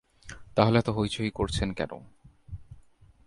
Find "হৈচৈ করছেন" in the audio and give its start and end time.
0.89-1.69